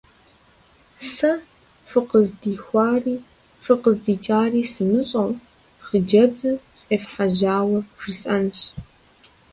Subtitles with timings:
[1.13, 1.31] Сэ,
[1.89, 3.15] фыкъыздихуари
[3.63, 5.31] фыкъыздикӀари сымыщӀэу,
[5.85, 8.59] хъыджэбзыр сфӀефхьэжьауэ жысӀэнщ.